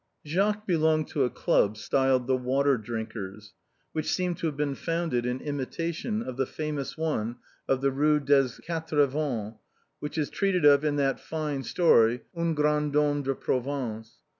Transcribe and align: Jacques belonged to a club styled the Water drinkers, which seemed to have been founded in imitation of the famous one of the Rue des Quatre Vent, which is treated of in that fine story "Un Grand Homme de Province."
Jacques 0.25 0.65
belonged 0.65 1.07
to 1.09 1.25
a 1.25 1.29
club 1.29 1.77
styled 1.77 2.25
the 2.25 2.35
Water 2.35 2.75
drinkers, 2.75 3.53
which 3.91 4.11
seemed 4.11 4.35
to 4.39 4.47
have 4.47 4.57
been 4.57 4.73
founded 4.73 5.27
in 5.27 5.39
imitation 5.41 6.23
of 6.23 6.37
the 6.37 6.45
famous 6.47 6.97
one 6.97 7.35
of 7.67 7.81
the 7.81 7.91
Rue 7.91 8.19
des 8.19 8.47
Quatre 8.65 9.05
Vent, 9.05 9.57
which 9.99 10.17
is 10.17 10.31
treated 10.31 10.65
of 10.65 10.83
in 10.83 10.95
that 10.95 11.19
fine 11.19 11.61
story 11.61 12.21
"Un 12.35 12.55
Grand 12.55 12.95
Homme 12.95 13.21
de 13.21 13.35
Province." 13.35 14.15